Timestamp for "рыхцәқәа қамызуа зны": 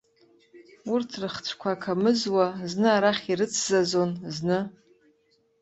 1.21-2.87